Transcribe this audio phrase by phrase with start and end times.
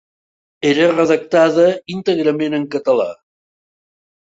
[0.69, 1.67] Era redactada
[1.97, 3.09] íntegrament en català.